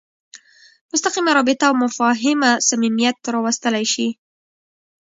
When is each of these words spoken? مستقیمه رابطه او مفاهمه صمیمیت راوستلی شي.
مستقیمه 0.91 1.31
رابطه 1.37 1.65
او 1.69 1.75
مفاهمه 1.83 2.51
صمیمیت 2.69 3.17
راوستلی 3.35 3.85
شي. 3.93 4.07